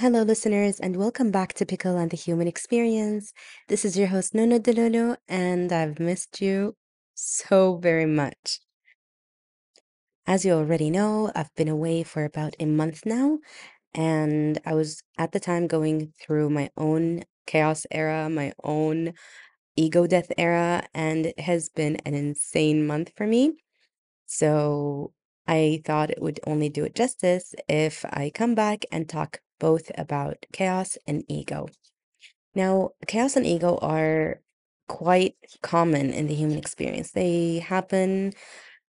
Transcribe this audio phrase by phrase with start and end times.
[0.00, 3.34] Hello, listeners, and welcome back to Pickle and the Human Experience.
[3.68, 6.74] This is your host, Nono Delolo, and I've missed you
[7.14, 8.60] so very much.
[10.26, 13.40] As you already know, I've been away for about a month now,
[13.92, 19.12] and I was at the time going through my own chaos era, my own
[19.76, 23.52] ego death era, and it has been an insane month for me.
[24.24, 25.12] So
[25.46, 29.92] I thought it would only do it justice if I come back and talk both
[29.96, 31.68] about chaos and ego.
[32.56, 34.40] Now, chaos and ego are
[34.88, 37.12] quite common in the human experience.
[37.12, 38.32] They happen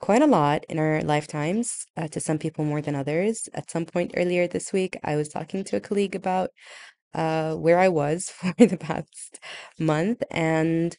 [0.01, 3.49] quite a lot in our lifetimes, uh, to some people more than others.
[3.55, 6.51] At some point earlier this week, I was talking to a colleague about
[7.15, 9.41] uh, where I was for the past
[9.79, 10.97] month, and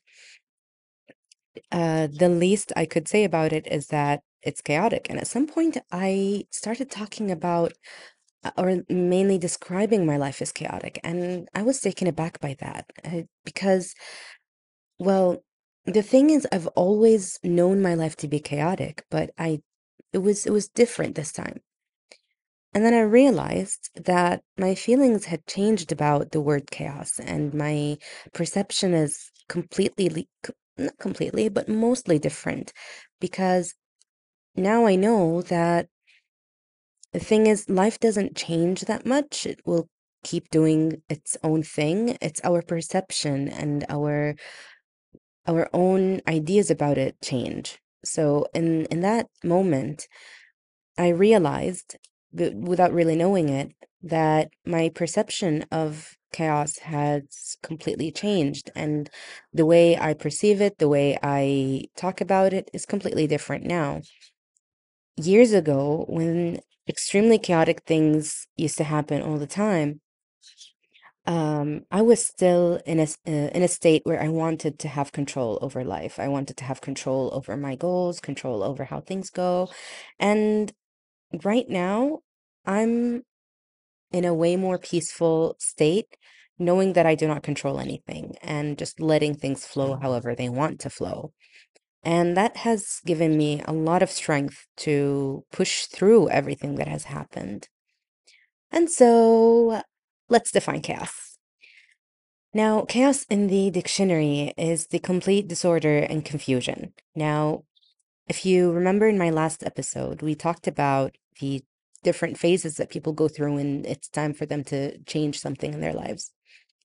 [1.72, 5.08] uh, the least I could say about it is that it's chaotic.
[5.10, 7.74] And at some point, I started talking about
[8.58, 13.24] or mainly describing my life as chaotic, and I was taken aback by that uh,
[13.46, 13.94] because,
[15.00, 15.44] well,
[15.86, 19.62] the thing is, I've always known my life to be chaotic, but I
[20.14, 21.62] it was it was different this time.
[22.74, 27.98] And then I realized that my feelings had changed about the word chaos, and my
[28.34, 32.72] perception is completely, le- not completely, but mostly different
[33.20, 33.74] because
[34.56, 35.88] now I know that
[37.14, 39.46] the thing is, life doesn't change that much.
[39.46, 39.88] It will
[40.24, 42.18] keep doing its own thing.
[42.22, 44.36] It's our perception and our
[45.48, 47.80] our own ideas about it change.
[48.04, 50.08] So in in that moment,
[50.98, 51.98] I realized,
[52.36, 53.72] w without really knowing it,
[54.04, 59.10] that my perception of chaos has completely changed, and
[59.54, 64.02] the way I perceive it, the way I talk about it is completely different now.
[65.18, 66.60] Years ago, when
[66.90, 70.02] extremely chaotic things used to happen all the time,
[71.28, 75.12] um, I was still in a uh, in a state where I wanted to have
[75.12, 76.20] control over life.
[76.20, 79.70] I wanted to have control over my goals, control over how things go,
[80.20, 80.74] and
[81.44, 82.20] right now,
[82.66, 83.24] I'm
[84.12, 86.18] in a way more peaceful state,
[86.60, 90.80] knowing that I do not control anything and just letting things flow however they want
[90.82, 91.34] to flow.
[92.04, 97.06] And that has given me a lot of strength to push through everything that has
[97.06, 97.68] happened.
[98.72, 99.82] And so
[100.30, 101.38] let's define chaos.
[102.54, 106.94] Now, chaos in the dictionary is the complete disorder and confusion.
[107.16, 107.64] Now,
[108.28, 111.64] if you remember in my last episode, we talked about the
[112.04, 115.82] different phases that people go through when it's time for them to change something in
[115.82, 116.32] their lives.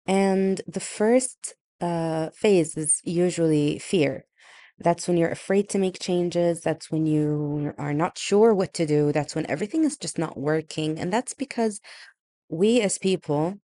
[0.06, 4.26] And the first uh, phase is usually fear.
[4.78, 6.60] That's when you're afraid to make changes.
[6.60, 9.12] That's when you are not sure what to do.
[9.12, 10.98] That's when everything is just not working.
[10.98, 11.80] And that's because
[12.48, 13.56] we as people,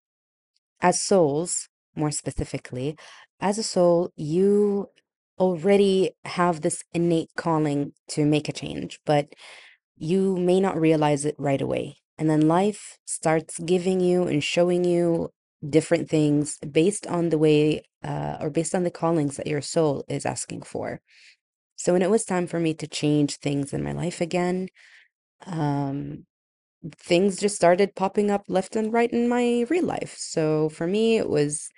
[0.81, 2.97] as souls, more specifically,
[3.41, 4.89] as a soul, you
[5.39, 9.29] already have this innate calling to make a change, but
[9.97, 11.97] you may not realize it right away.
[12.19, 15.31] And then life starts giving you and showing you
[15.67, 20.05] different things based on the way uh, or based on the callings that your soul
[20.09, 21.01] is asking for.
[21.77, 24.69] So when it was time for me to change things in my life again,
[25.47, 26.27] um,
[26.97, 30.17] things just started popping up left and right in my real life.
[30.19, 31.69] So for me, it was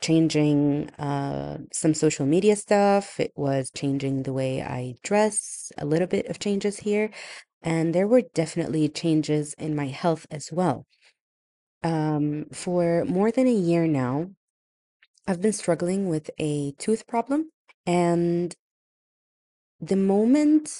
[0.00, 3.18] changing uh, some social media stuff.
[3.18, 7.10] It was changing the way I dress, a little bit of changes here.
[7.62, 10.86] And there were definitely changes in my health as well.
[11.82, 14.30] Um, for more than a year now,
[15.26, 17.50] I've been struggling with a tooth problem.
[17.86, 18.54] And
[19.80, 20.70] the moment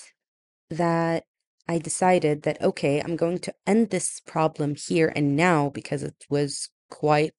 [0.70, 1.25] that
[1.69, 6.25] I decided that, okay, I'm going to end this problem here and now because it
[6.31, 7.34] was quite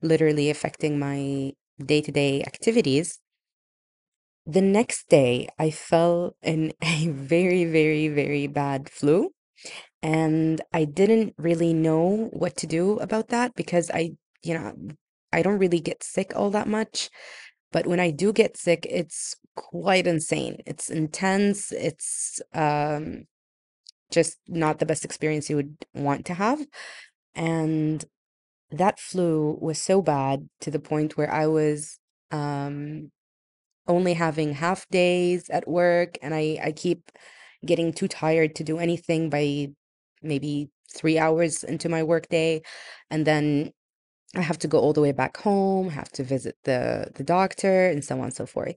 [0.00, 1.52] literally affecting my
[1.84, 3.18] day-to-day activities,
[4.46, 9.30] the next day I fell in a very, very, very bad flu.
[10.02, 14.12] And I didn't really know what to do about that because I,
[14.42, 14.74] you know,
[15.32, 17.08] I don't really get sick all that much.
[17.70, 20.58] But when I do get sick, it's quite insane.
[20.66, 21.72] It's intense.
[21.72, 23.24] It's um
[24.10, 26.60] just not the best experience you would want to have.
[27.34, 28.04] And
[28.70, 31.98] that flu was so bad to the point where I was
[32.30, 33.10] um
[33.86, 37.10] only having half days at work and I I keep
[37.66, 39.70] getting too tired to do anything by
[40.22, 42.62] maybe 3 hours into my workday
[43.10, 43.72] and then
[44.36, 47.88] I have to go all the way back home, have to visit the the doctor
[47.88, 48.76] and so on and so forth.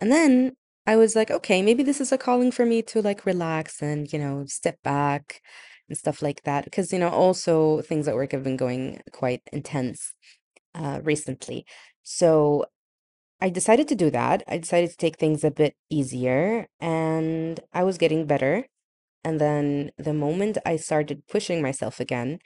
[0.00, 0.56] And then
[0.86, 4.12] I was like, okay, maybe this is a calling for me to like relax and,
[4.12, 5.42] you know, step back
[5.88, 6.64] and stuff like that.
[6.64, 10.14] Because, you know, also things at work have been going quite intense
[10.74, 11.66] uh, recently.
[12.02, 12.66] So
[13.40, 14.42] I decided to do that.
[14.48, 18.66] I decided to take things a bit easier, and I was getting better.
[19.24, 22.40] And then the moment I started pushing myself again,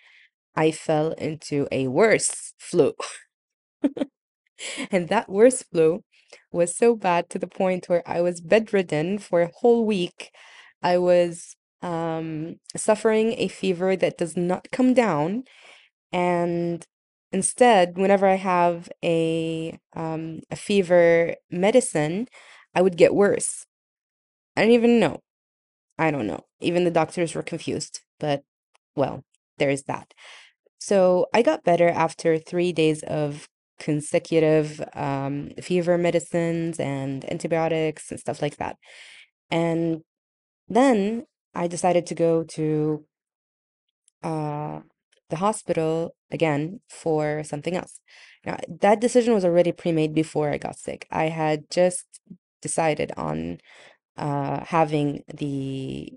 [0.56, 2.94] I fell into a worse flu.
[4.90, 6.02] And that worse flu
[6.52, 10.30] was so bad to the point where I was bedridden for a whole week.
[10.82, 15.44] I was um, suffering a fever that does not come down.
[16.12, 16.86] And
[17.32, 22.28] instead, whenever I have a um, a fever medicine,
[22.74, 23.66] I would get worse.
[24.56, 25.20] I don't even know.
[25.98, 26.45] I don't know.
[26.60, 28.42] Even the doctors were confused, but
[28.94, 29.24] well,
[29.58, 30.12] there's that.
[30.78, 33.48] So I got better after three days of
[33.78, 38.76] consecutive um, fever medicines and antibiotics and stuff like that.
[39.50, 40.02] And
[40.68, 43.04] then I decided to go to
[44.22, 44.80] uh,
[45.30, 48.00] the hospital again for something else.
[48.44, 51.06] Now, that decision was already pre-made before I got sick.
[51.10, 52.06] I had just
[52.62, 53.58] decided on
[54.16, 56.12] uh, having the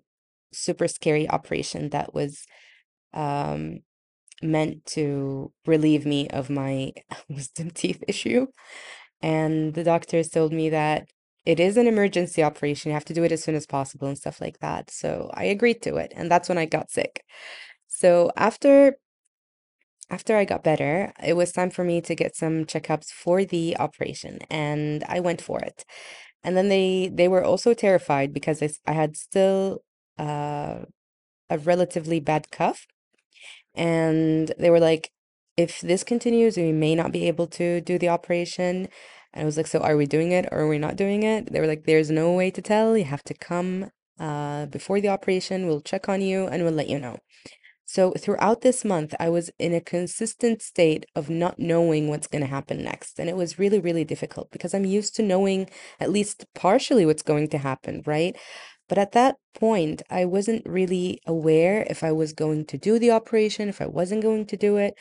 [0.51, 2.46] super scary operation that was
[3.13, 3.80] um,
[4.42, 6.94] meant to relieve me of my
[7.30, 8.48] wisdom teeth issue.
[9.22, 11.10] And the doctors told me that
[11.46, 12.90] it is an emergency operation.
[12.90, 14.92] You have to do it as soon as possible and stuff like that.
[14.92, 17.24] So I agreed to it, and that's when I got sick.
[17.88, 18.98] So after
[20.12, 23.78] after I got better, it was time for me to get some checkups for the
[23.78, 25.86] operation, and I went for it.
[26.44, 29.84] And then they they were also terrified because I, I had still
[30.19, 30.86] uh,
[31.50, 32.88] a relatively bad cuff.
[33.75, 35.12] and they were like,
[35.57, 38.88] if this continues, we may not be able to do the operation.
[39.33, 41.51] And I was like, so are we doing it or are we not doing it?
[41.51, 42.98] They were like, there's no way to tell.
[42.98, 45.68] You have to come uh, before the operation.
[45.68, 47.19] We'll check on you and we'll let you know.
[47.86, 52.44] So throughout this month, I was in a consistent state of not knowing what's going
[52.44, 53.19] to happen next.
[53.19, 55.69] And it was really, really difficult because I'm used to knowing
[56.00, 58.38] at least partially what's going to happen, right?
[58.89, 63.12] But at that point, I wasn't really aware if I was going to do the
[63.12, 64.95] operation, if I wasn't going to do it.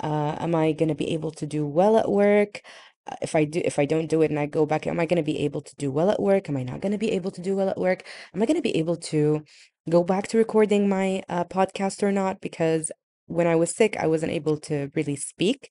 [0.00, 2.60] Uh, am I going to be able to do well at work?
[3.06, 5.06] Uh, If I do, if I don't do it and I go back, am I
[5.06, 6.48] going to be able to do well at work?
[6.48, 8.04] Am I not going to be able to do well at work?
[8.34, 9.44] Am I going to be able to
[9.88, 12.40] go back to recording my uh, podcast or not?
[12.40, 12.92] Because
[13.26, 15.70] when I was sick, I wasn't able to really speak.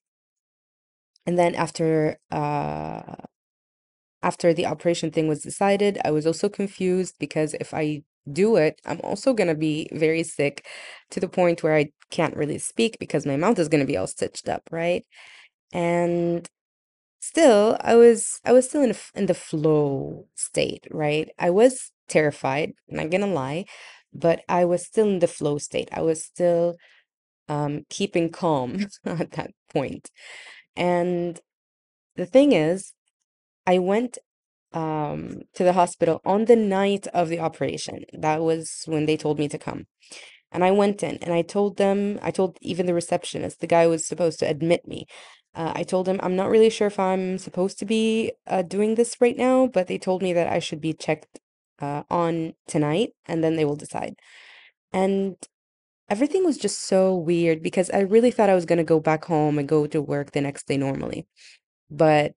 [1.26, 3.16] And then after uh,
[4.22, 8.80] after the operation thing was decided, I was also confused because if I do it,
[8.86, 10.66] I'm also going to be very sick
[11.10, 13.96] to the point where I can't really speak because my mouth is going to be
[13.96, 15.04] all stitched up, right?
[15.72, 16.48] And
[17.20, 21.30] still, I was I was still in in the flow state, right?
[21.38, 23.66] I was terrified, not gonna lie,
[24.12, 25.88] but I was still in the flow state.
[25.92, 26.76] I was still
[27.48, 30.10] um keeping calm at that point.
[30.76, 31.40] And
[32.16, 32.94] the thing is,
[33.72, 34.18] I went
[34.72, 35.20] um
[35.56, 37.96] to the hospital on the night of the operation.
[38.26, 39.80] That was when they told me to come.
[40.52, 43.86] And I went in and I told them, I told even the receptionist, the guy
[43.86, 45.00] was supposed to admit me.
[45.54, 48.94] Uh, I told him I'm not really sure if I'm supposed to be uh, doing
[48.94, 51.40] this right now, but they told me that I should be checked
[51.80, 54.14] uh, on tonight and then they will decide.
[54.92, 55.36] And
[56.08, 59.24] everything was just so weird because I really thought I was going to go back
[59.26, 61.26] home and go to work the next day normally.
[61.90, 62.32] But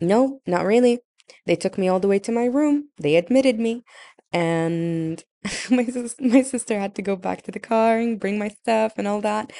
[0.00, 1.00] no, not really.
[1.46, 2.88] They took me all the way to my room.
[2.98, 3.84] They admitted me,
[4.32, 5.22] and
[5.70, 8.94] my sis my sister had to go back to the car and bring my stuff
[8.96, 9.52] and all that.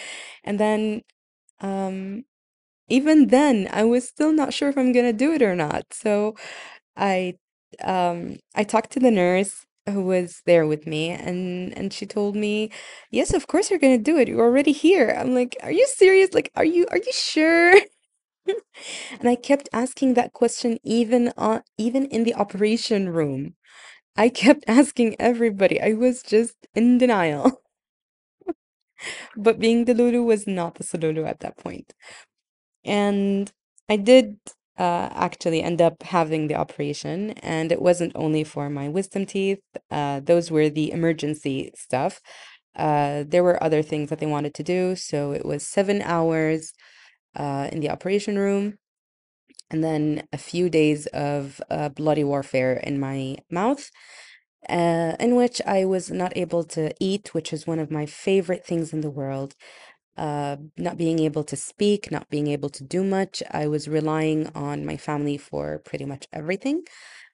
[0.45, 1.03] And then,
[1.61, 2.25] um,
[2.89, 5.93] even then, I was still not sure if I'm gonna do it or not.
[5.95, 6.37] So
[6.97, 7.37] I,
[7.85, 12.37] um, I talked to the nurse who was there with me, and and she told
[12.37, 12.71] me,
[13.11, 14.29] "Yes, of course you're gonna do it.
[14.29, 16.35] You're already here." I'm like, "Are you serious?
[16.35, 17.81] Like, are you are you sure?"
[19.21, 23.55] And I kept asking that question even on even in the operation room.
[24.17, 25.81] I kept asking everybody.
[25.81, 27.63] I was just in denial.
[29.37, 31.95] But being the Lulu was not the Sululu at that point.
[32.85, 33.51] And
[33.89, 34.39] I did
[34.79, 39.61] uh, actually end up having the operation, and it wasn't only for my wisdom teeth.
[39.91, 42.21] Uh, those were the emergency stuff.
[42.77, 46.73] Uh, there were other things that they wanted to do, so it was seven hours
[47.37, 48.79] uh, in the operation room.
[49.71, 53.91] and then a few days of uh, bloody warfare in my mouth,
[54.69, 58.65] uh, in which I was not able to eat, which is one of my favorite
[58.67, 59.55] things in the world.
[60.17, 63.43] Uh, not being able to speak, not being able to do much.
[63.53, 66.85] I was relying on my family for pretty much everything.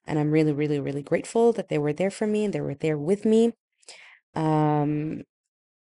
[0.06, 2.74] And I'm really, really, really grateful that they were there for me and they were
[2.74, 3.54] there with me.
[4.34, 5.24] Um,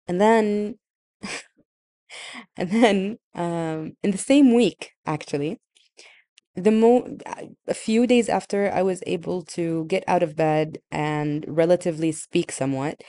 [0.08, 0.78] And then
[2.58, 5.60] and then um in the same week, actually,
[6.56, 7.18] the mo
[7.68, 12.52] a few days after I was able to get out of bed and relatively speak
[12.52, 13.02] somewhat,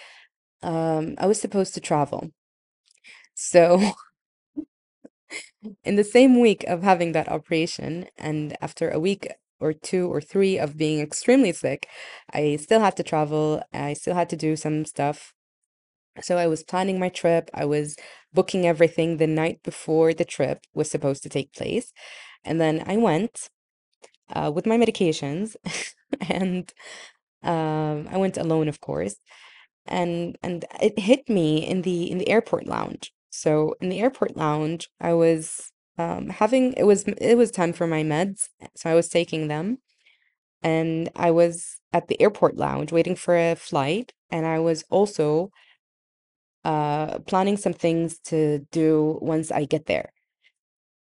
[0.62, 2.30] um, I was supposed to travel.
[3.34, 3.92] So
[5.84, 9.28] in the same week of having that operation, and after a week
[9.60, 11.88] or two or three of being extremely sick,
[12.32, 13.62] I still had to travel.
[13.72, 15.32] I still had to do some stuff.
[16.22, 17.50] So I was planning my trip.
[17.54, 17.96] I was
[18.34, 21.92] booking everything the night before the trip was supposed to take place.
[22.44, 23.50] And then I went
[24.32, 25.56] uh, with my medications,
[26.30, 26.72] and
[27.42, 29.16] um, I went alone, of course.
[29.86, 33.12] And and it hit me in the in the airport lounge.
[33.30, 37.86] So in the airport lounge, I was um, having it was it was time for
[37.86, 39.78] my meds, so I was taking them,
[40.62, 45.50] and I was at the airport lounge waiting for a flight, and I was also
[46.64, 50.10] uh, planning some things to do once I get there.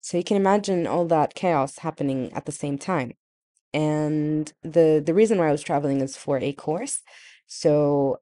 [0.01, 3.13] So you can imagine all that chaos happening at the same time.
[3.73, 7.01] And the the reason why I was traveling is for a course.
[7.47, 8.19] So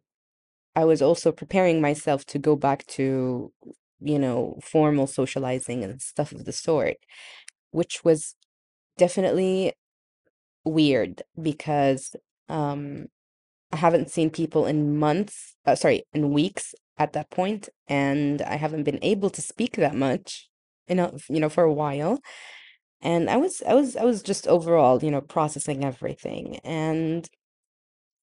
[0.76, 3.54] I was also preparing myself to go back to,
[4.02, 6.98] you know, formal socializing and stuff of the sort,
[7.72, 8.36] which was
[8.98, 9.74] definitely
[10.66, 12.16] weird because
[12.50, 13.08] um
[13.74, 18.56] I haven't seen people in months, uh, sorry, in weeks at that point, and I
[18.58, 20.50] haven't been able to speak that much,
[20.88, 22.20] you know, you know, for a while.
[23.02, 26.58] And I was I was I was just overall, you know, processing everything.
[26.64, 27.28] And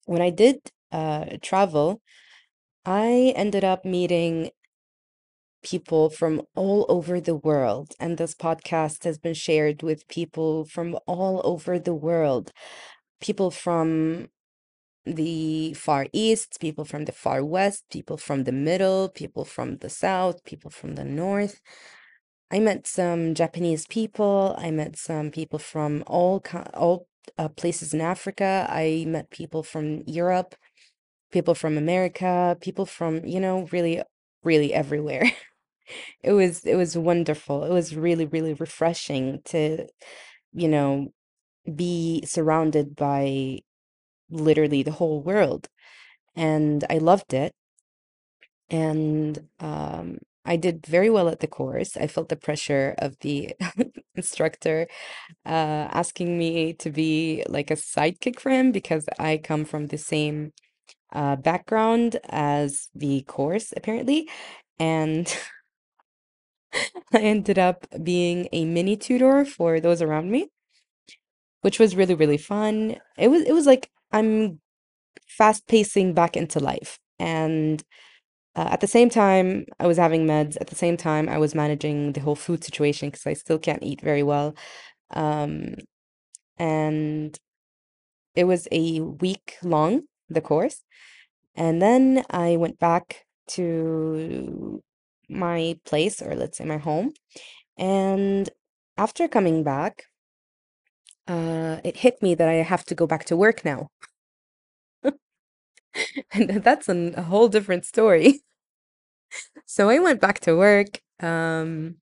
[0.05, 0.57] when I did
[0.91, 2.01] uh travel,
[2.85, 4.51] I ended up meeting
[5.63, 10.97] people from all over the world, and this podcast has been shared with people from
[11.07, 12.51] all over the world.
[13.21, 14.29] People from
[15.05, 19.89] the Far East, people from the Far West, people from the middle, people from the
[19.89, 21.61] South, people from the North.
[22.51, 24.55] I met some Japanese people.
[24.57, 26.43] I met some people from all
[26.73, 27.07] all
[27.37, 28.67] uh, places in Africa.
[28.69, 30.55] I met people from Europe,
[31.31, 34.01] people from America, people from, you know, really,
[34.43, 35.31] really everywhere.
[36.23, 37.63] It was it was wonderful.
[37.65, 39.87] It was really, really refreshing to,
[40.53, 41.13] you know,
[41.75, 43.59] be surrounded by
[44.29, 45.67] literally the whole world.
[46.35, 47.53] And I loved it.
[48.69, 51.95] And um, I did very well at the course.
[51.97, 53.53] I felt the pressure of the
[54.15, 54.87] instructor
[55.45, 59.97] uh, asking me to be like a sidekick for him because I come from the
[59.97, 60.53] same
[61.13, 64.29] uh, background as the course, apparently.
[64.79, 65.33] And
[67.13, 70.49] I ended up being a mini tutor for those around me,
[71.61, 72.97] which was really, really fun.
[73.17, 74.59] It was it was like I'm
[75.27, 76.99] fast pacing back into life.
[77.19, 77.83] And
[78.55, 80.57] uh, at the same time, I was having meds.
[80.61, 83.83] At the same time, I was managing the whole food situation because I still can't
[83.83, 84.55] eat very well.
[85.11, 85.75] Um,
[86.57, 87.37] and
[88.35, 90.83] it was a week long, the course.
[91.55, 94.81] And then I went back to
[95.29, 97.13] my place, or let's say my home.
[97.77, 98.49] And
[98.97, 100.05] after coming back,
[101.27, 103.89] uh, it hit me that I have to go back to work now.
[106.31, 108.41] And that's an, a whole different story.
[109.65, 110.99] So I went back to work.
[111.19, 111.97] Um,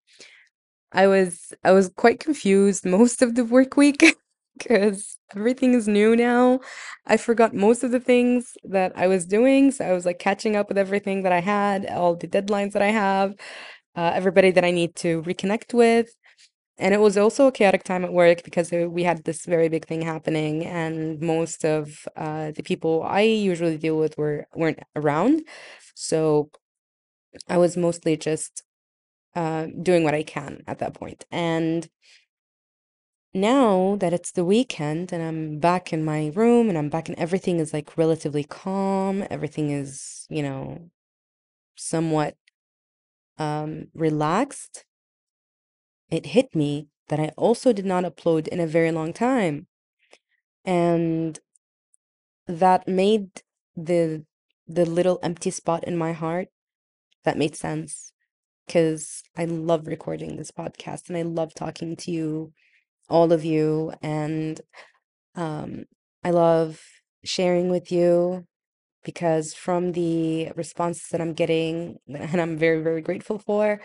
[0.91, 4.03] I was I was quite confused most of the work week
[4.57, 6.61] because everything is new now.
[7.07, 10.55] I forgot most of the things that I was doing, so I was like catching
[10.55, 13.35] up with everything that I had, all the deadlines that I have,
[13.95, 16.15] uh, everybody that I need to reconnect with.
[16.77, 19.85] And it was also a chaotic time at work because we had this very big
[19.85, 25.43] thing happening, and most of uh, the people I usually deal with were weren't around.
[25.95, 26.49] So
[27.47, 28.63] I was mostly just
[29.35, 31.25] uh, doing what I can at that point.
[31.31, 31.89] And
[33.33, 37.17] now that it's the weekend and I'm back in my room and I'm back and
[37.17, 40.89] everything is like relatively calm, everything is, you know,
[41.75, 42.35] somewhat
[43.39, 44.85] um, relaxed,
[46.09, 49.67] it hit me that I also did not upload in a very long time.
[50.65, 51.39] And
[52.47, 53.41] that made
[53.75, 54.25] the
[54.67, 56.47] the little empty spot in my heart
[57.25, 58.13] that made sense
[58.65, 62.53] because I love recording this podcast and I love talking to you,
[63.09, 64.61] all of you, and
[65.35, 65.85] um,
[66.23, 66.81] I love
[67.23, 68.45] sharing with you
[69.03, 73.81] because from the responses that I'm getting, and I'm very, very grateful for,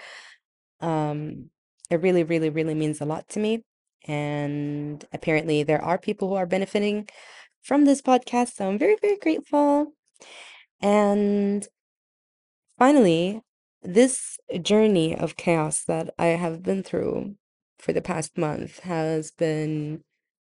[0.80, 1.50] um,
[1.90, 3.62] it really, really, really means a lot to me.
[4.06, 7.08] And apparently, there are people who are benefiting
[7.62, 9.92] from this podcast, so I'm very, very grateful.
[10.80, 11.66] And
[12.78, 13.42] finally,
[13.82, 17.36] this journey of chaos that I have been through
[17.78, 20.02] for the past month has been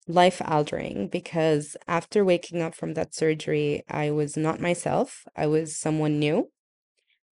[0.08, 5.26] life altering because after waking up from that surgery, I was not myself.
[5.36, 6.50] I was someone new.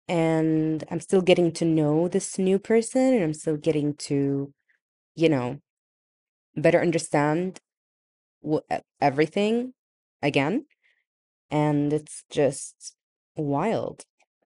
[0.08, 4.52] And I'm still getting to know this new person, and I'm still getting to,
[5.14, 5.60] you know,
[6.54, 7.60] better understand
[9.00, 9.74] everything
[10.22, 10.66] again.
[11.50, 12.94] And it's just
[13.36, 14.04] wild.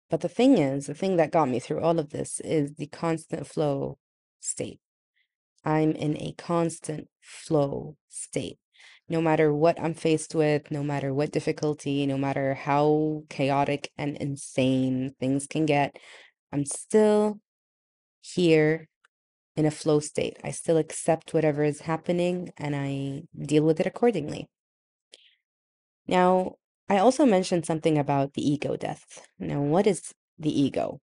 [0.08, 2.86] But the thing is, the thing that got me through all of this is the
[2.86, 3.98] constant flow
[4.40, 4.80] state.
[5.64, 8.58] I'm in a constant flow state.
[9.10, 14.16] No matter what I'm faced with, no matter what difficulty, no matter how chaotic and
[14.16, 15.96] insane things can get,
[16.52, 17.40] I'm still
[18.20, 18.88] here
[19.56, 20.38] in a flow state.
[20.44, 24.48] I still accept whatever is happening and I deal with it accordingly.
[26.06, 26.54] Now,
[26.88, 29.26] I also mentioned something about the ego death.
[29.40, 31.00] Now, what is the ego?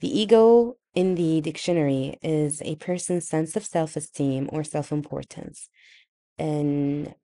[0.00, 5.70] The ego in the dictionary is a person's sense of self-esteem or self-importance.
[6.38, 7.14] In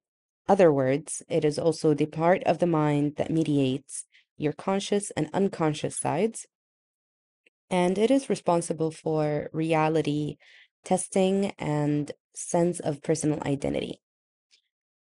[0.49, 4.05] other words, it is also the part of the mind that mediates
[4.37, 6.47] your conscious and unconscious sides,
[7.71, 10.37] and it is responsible for reality
[10.85, 14.01] testing and sense of personal identity.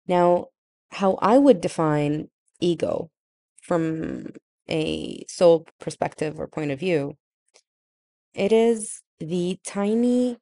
[0.06, 0.48] Now,
[0.90, 2.28] how I would define
[2.60, 3.10] ego
[3.62, 4.32] from
[4.68, 7.16] a soul perspective or point of view,
[8.34, 10.38] it is the tiny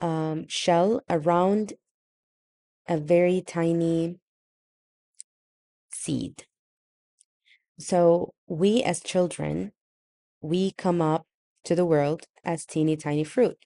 [0.00, 1.72] um, shell around
[2.88, 4.16] a very tiny
[5.92, 6.44] seed.
[7.78, 9.72] So we as children,
[10.40, 11.26] we come up
[11.64, 13.58] to the world as teeny tiny fruit.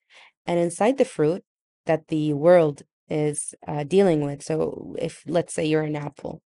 [0.47, 1.45] And inside the fruit
[1.87, 6.41] that the world is uh, dealing with, so if let's say you're an apple,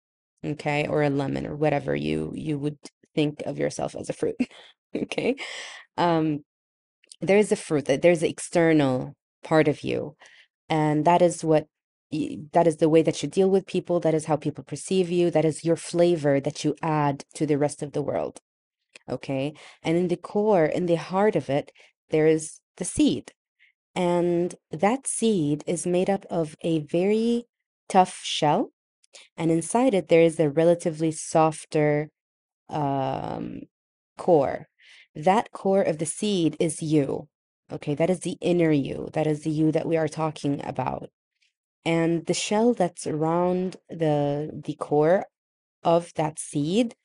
[0.43, 2.77] okay, or a lemon or whatever you you would
[3.15, 4.35] think of yourself as a fruit,
[4.95, 5.35] okay?
[5.97, 6.43] Um,
[7.21, 9.13] there is a fruit that there's the external
[9.43, 10.15] part of you
[10.69, 11.67] and that is what
[12.54, 15.32] that is the way that you deal with people that is how people perceive you
[15.32, 18.41] that is your flavor that you add to the rest of the world
[19.10, 19.54] okay?
[19.82, 21.71] And in the core in the heart of it
[22.10, 23.32] there is the seed
[23.95, 27.45] and that seed is made up of a very
[27.89, 28.71] tough shell
[29.38, 32.10] and inside it there is a relatively softer
[32.69, 33.62] um
[34.17, 34.67] core.
[35.15, 37.28] That core of the seed is you
[37.71, 37.95] okay?
[37.95, 41.10] That is the inner you that is the you that we are talking about
[41.86, 45.26] and the shell that's around the the core
[45.84, 46.96] of that seed,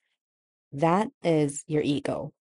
[0.72, 2.32] that is your ego.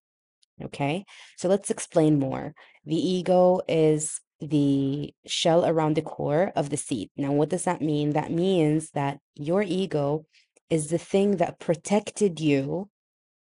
[0.62, 1.04] Okay?
[1.36, 2.54] So let's explain more.
[2.84, 7.10] The ego is the shell around the core of the seed.
[7.16, 8.12] Now, what does that mean?
[8.12, 10.26] That means that your ego
[10.70, 12.88] is the thing that protected you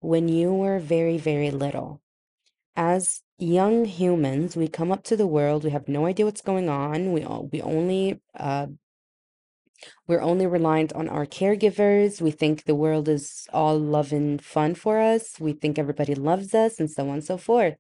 [0.01, 2.01] when you were very, very little.
[2.77, 6.68] As young humans, we come up to the world, we have no idea what's going
[6.68, 7.12] on.
[7.12, 8.68] We all, we only uh,
[10.07, 12.20] We're only reliant on our caregivers.
[12.20, 15.38] We think the world is all love and fun for us.
[15.38, 17.77] We think everybody loves us and so on and so forth.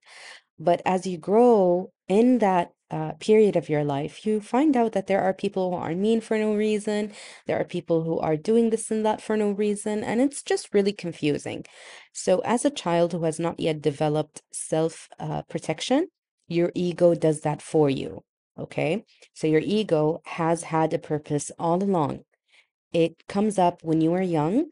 [0.58, 5.06] But as you grow in that uh, period of your life, you find out that
[5.08, 7.12] there are people who are mean for no reason.
[7.46, 10.04] There are people who are doing this and that for no reason.
[10.04, 11.64] And it's just really confusing.
[12.12, 16.08] So, as a child who has not yet developed self uh, protection,
[16.46, 18.22] your ego does that for you.
[18.58, 19.04] Okay.
[19.34, 22.24] So, your ego has had a purpose all along.
[22.92, 24.70] It comes up when you are young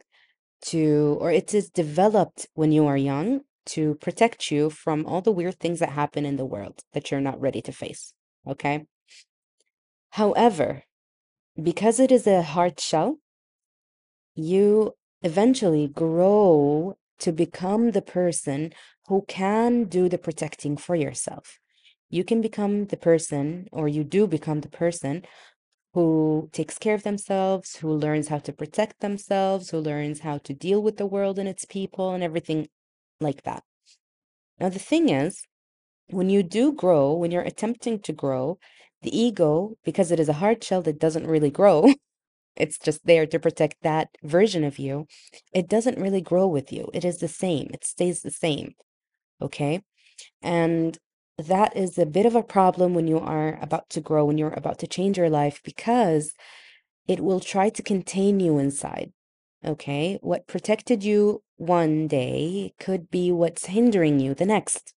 [0.62, 5.33] to, or it is developed when you are young to protect you from all the
[5.33, 8.14] weird things that happen in the world that you're not ready to face.
[8.46, 8.87] Okay.
[10.11, 10.85] However,
[11.61, 13.18] because it is a hard shell,
[14.35, 18.72] you eventually grow to become the person
[19.09, 21.59] who can do the protecting for yourself.
[22.11, 25.24] You can become the person, or you do become the person
[25.94, 30.52] who takes care of themselves, who learns how to protect themselves, who learns how to
[30.52, 32.68] deal with the world and its people and everything
[33.20, 33.64] like that.
[34.61, 35.42] Now, the thing is,
[36.09, 38.59] when you do grow, when you're attempting to grow,
[39.02, 41.92] the ego, because it is a hard shell that doesn't really grow,
[42.57, 45.07] it's just there to protect that version of you,
[45.53, 46.88] it doesn't really grow with you.
[46.95, 48.75] It is the same, it stays the same.
[49.40, 49.83] Okay.
[50.42, 50.99] And
[51.38, 54.51] that is a bit of a problem when you are about to grow, when you're
[54.51, 56.33] about to change your life, because
[57.07, 59.12] it will try to contain you inside.
[59.64, 60.19] Okay.
[60.23, 64.95] What protected you one day could be what's hindering you the next.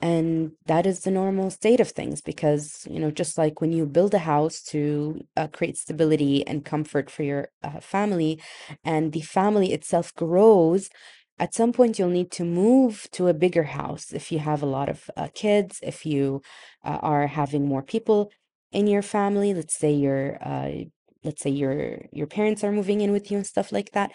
[0.00, 3.86] And that is the normal state of things because, you know, just like when you
[3.86, 8.40] build a house to uh, create stability and comfort for your uh, family,
[8.84, 10.90] and the family itself grows,
[11.38, 14.66] At some point, you'll need to move to a bigger house if you have a
[14.66, 16.42] lot of uh, kids, if you
[16.84, 18.30] uh, are having more people
[18.72, 19.52] in your family.
[19.52, 20.70] Let's say your uh,
[21.24, 24.12] let's say your your parents are moving in with you and stuff like that.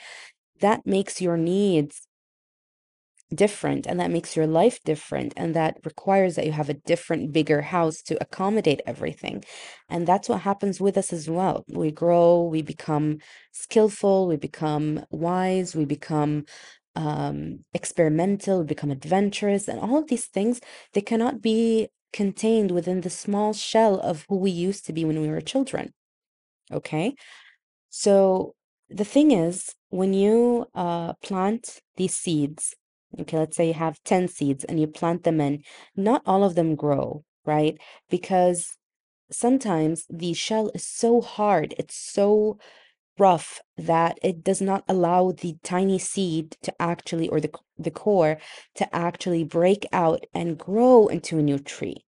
[0.61, 2.01] That makes your needs
[3.33, 7.31] different and that makes your life different and that requires that you have a different
[7.31, 9.43] bigger house to accommodate everything.
[9.89, 11.63] And that's what happens with us as well.
[11.69, 13.19] We grow we become
[13.51, 16.45] skillful we become wise we become
[16.95, 20.59] um, experimental we become adventurous and all of these things
[20.93, 25.21] they cannot be contained within the small shell of who we used to be when
[25.21, 25.93] we were children
[26.71, 27.15] okay?
[27.89, 28.55] So
[28.89, 32.75] the thing is when you uh, plant these seeds
[33.17, 35.63] Okay, let's say you have 10 seeds and you plant them in,
[35.95, 37.77] not all of them grow, right?
[38.09, 38.77] Because
[39.31, 42.59] sometimes the shell is so hard, it's so
[43.17, 48.37] rough that it does not allow the tiny seed to actually, or the, the core
[48.75, 52.05] to actually break out and grow into a new tree.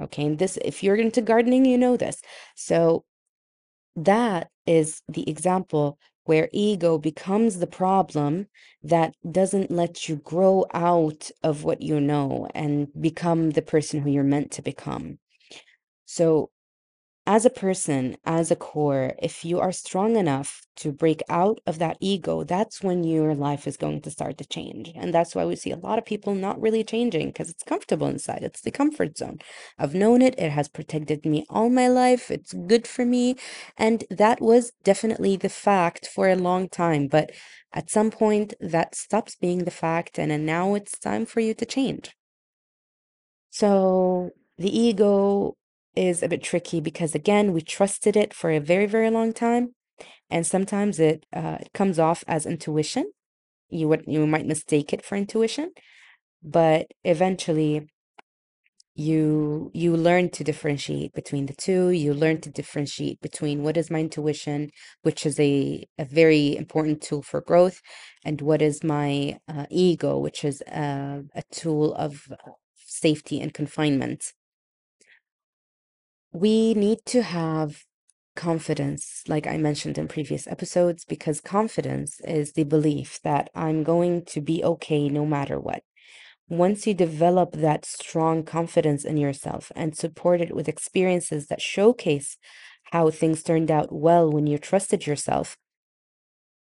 [0.00, 2.22] Okay, and this, if you're into gardening, you know this.
[2.56, 3.04] So
[3.94, 8.46] that is the example where ego becomes the problem
[8.82, 14.10] that doesn't let you grow out of what you know and become the person who
[14.10, 15.18] you're meant to become.
[16.04, 16.50] So
[17.24, 21.78] as a person, as a core, if you are strong enough to break out of
[21.78, 24.90] that ego, that's when your life is going to start to change.
[24.96, 28.08] And that's why we see a lot of people not really changing because it's comfortable
[28.08, 28.42] inside.
[28.42, 29.38] It's the comfort zone.
[29.78, 33.36] I've known it, it has protected me all my life, it's good for me.
[33.76, 37.06] And that was definitely the fact for a long time.
[37.06, 37.30] But
[37.72, 41.54] at some point, that stops being the fact, and, and now it's time for you
[41.54, 42.16] to change.
[43.50, 45.56] So the ego
[45.94, 49.74] is a bit tricky because again, we trusted it for a very, very long time.
[50.30, 53.12] And sometimes it, uh, comes off as intuition.
[53.68, 55.72] You would you might mistake it for intuition,
[56.42, 57.88] but eventually
[58.94, 61.90] you you learn to differentiate between the two.
[61.90, 64.70] You learn to differentiate between what is my intuition,
[65.02, 67.80] which is a, a very important tool for growth,
[68.24, 73.54] and what is my uh, ego, which is uh, a tool of uh, safety and
[73.54, 74.32] confinement
[76.32, 77.84] we need to have
[78.34, 84.24] confidence, like I mentioned in previous episodes, because confidence is the belief that I'm going
[84.26, 85.82] to be okay no matter what.
[86.48, 92.38] Once you develop that strong confidence in yourself and support it with experiences that showcase
[92.92, 95.56] how things turned out well when you trusted yourself,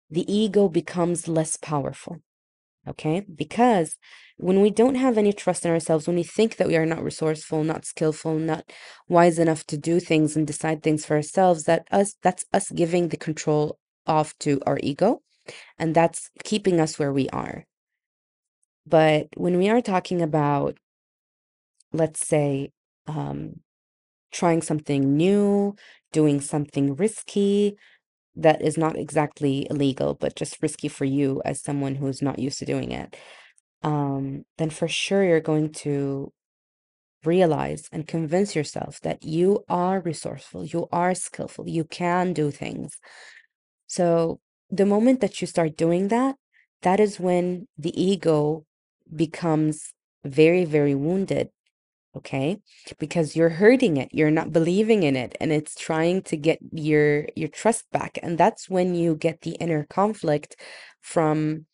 [0.09, 2.20] the ego becomes less powerful.
[2.88, 3.20] Okay?
[3.20, 3.96] Because
[4.37, 7.03] when we don't have any trust in ourselves, when we think that we are not
[7.03, 8.70] resourceful, not skillful, not
[9.09, 13.09] wise enough to do things and decide things for ourselves, that us that's us giving
[13.09, 15.22] the control off to our ego,
[15.79, 17.64] and that's keeping us where we are.
[18.87, 20.77] But when we are talking about,
[21.92, 22.70] let's say,
[23.07, 23.61] um,
[24.33, 25.75] trying something new,
[26.12, 27.77] doing something risky,
[28.37, 32.59] that is not exactly illegal, but just risky for you as someone who's not used
[32.59, 33.16] to doing it,
[33.83, 36.33] um, then for sure you're going to
[37.25, 42.99] realize and convince yourself that you are resourceful, you are skillful, you can do things.
[43.87, 46.37] So the moment that you start doing that,
[46.83, 48.64] that is when the ego
[49.14, 49.92] becomes
[50.25, 51.51] very, very wounded
[52.16, 52.59] okay?
[52.98, 57.26] Because you're hurting it you're not believing in it and it's trying to get your
[57.37, 60.57] your trust back and that's when you get the inner conflict
[61.00, 61.66] from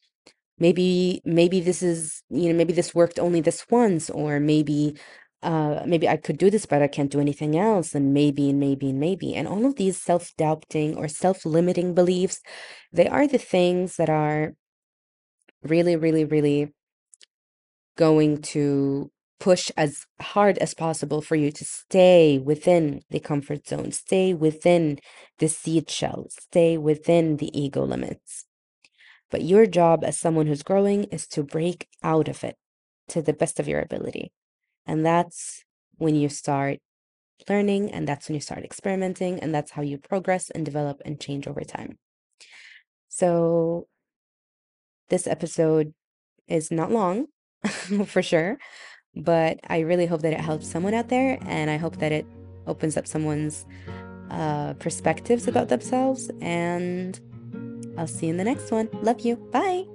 [0.58, 4.96] maybe maybe this is you know maybe this worked only this once or maybe
[5.42, 8.60] uh maybe I could do this but I can't do anything else and maybe and
[8.60, 9.34] maybe and maybe.
[9.34, 12.40] And all of these self-doubting or self-limiting beliefs
[12.92, 14.54] they are the things that are
[15.62, 16.72] really really really
[17.96, 19.10] going to
[19.42, 25.00] push as hard as possible for you to stay within the comfort zone, stay within
[25.40, 28.44] the seed shell, stay within the ego limits.
[29.32, 32.54] But your job as someone who's growing is to break out of it
[33.08, 34.30] to the best of your ability.
[34.86, 35.64] And that's
[35.96, 36.78] when you start
[37.48, 41.20] learning, and that's when you start experimenting, and that's how you progress and develop and
[41.20, 41.98] change over time.
[43.08, 43.88] So,
[45.08, 45.94] this episode
[46.46, 47.26] is not long
[48.06, 48.58] for sure,
[49.16, 52.26] but I really hope that it helps someone out there, and I hope that it
[52.66, 53.66] opens up someone's
[54.30, 56.30] uh, perspectives about themselves.
[56.40, 57.18] And
[57.98, 58.88] I'll see you in the next one.
[59.02, 59.36] Love you.
[59.36, 59.86] Bye.